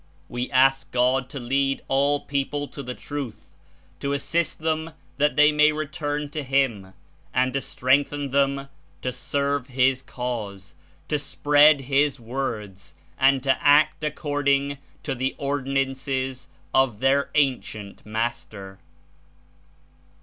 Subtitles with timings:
[0.29, 3.53] We ask God to lead all people to the Truth,
[3.99, 6.93] to assist them that they may return to him,
[7.35, 8.67] and to strengthen them
[9.03, 10.73] to serve his Cause,
[11.07, 18.79] to spread his Words and to act according to the Ordinances of their Ancient Master."